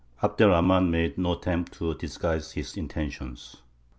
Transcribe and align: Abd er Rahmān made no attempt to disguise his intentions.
Abd 0.23 0.41
er 0.41 0.47
Rahmān 0.47 0.89
made 0.89 1.19
no 1.19 1.33
attempt 1.33 1.73
to 1.73 1.93
disguise 1.93 2.53
his 2.53 2.75
intentions. 2.75 3.57